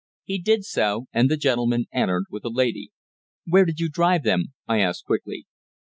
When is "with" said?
2.31-2.43